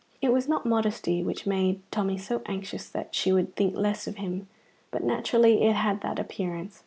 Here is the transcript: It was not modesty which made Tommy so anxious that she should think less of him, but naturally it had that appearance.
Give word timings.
It 0.19 0.33
was 0.33 0.47
not 0.47 0.65
modesty 0.65 1.21
which 1.21 1.45
made 1.45 1.83
Tommy 1.91 2.17
so 2.17 2.41
anxious 2.47 2.89
that 2.89 3.13
she 3.13 3.29
should 3.29 3.55
think 3.55 3.75
less 3.77 4.07
of 4.07 4.15
him, 4.15 4.47
but 4.89 5.03
naturally 5.03 5.61
it 5.63 5.73
had 5.75 6.01
that 6.01 6.17
appearance. 6.17 6.79